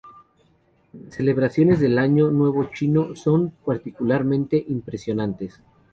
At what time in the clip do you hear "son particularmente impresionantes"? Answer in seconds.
3.15-5.61